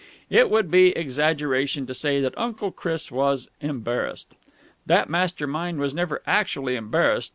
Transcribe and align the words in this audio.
It 0.31 0.49
would 0.49 0.71
be 0.71 0.97
exaggeration 0.97 1.85
to 1.85 1.93
say 1.93 2.19
that 2.21 2.35
Uncle 2.35 2.71
Chris 2.71 3.11
was 3.11 3.51
embarrassed. 3.61 4.33
That 4.87 5.11
master 5.11 5.45
mind 5.45 5.77
was 5.77 5.93
never 5.93 6.23
actually 6.25 6.75
embarrassed. 6.75 7.29